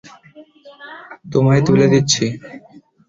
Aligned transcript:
তোমায় 1.31 1.61
তুলে 1.67 1.85
দিচ্ছি। 1.87 2.25